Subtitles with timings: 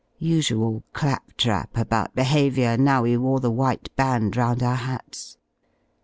[0.17, 5.37] Usual clap J trap about behaviour now we wore the white band round our hats.